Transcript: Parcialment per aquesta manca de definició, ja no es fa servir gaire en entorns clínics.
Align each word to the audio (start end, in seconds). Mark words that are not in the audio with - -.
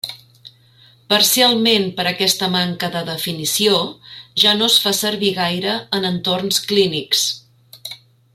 Parcialment 1.13 1.85
per 1.99 2.05
aquesta 2.11 2.49
manca 2.55 2.89
de 2.95 3.03
definició, 3.09 3.83
ja 4.45 4.57
no 4.63 4.71
es 4.73 4.79
fa 4.87 4.97
servir 5.03 5.33
gaire 5.37 5.77
en 5.99 6.11
entorns 6.13 6.63
clínics. 6.73 7.29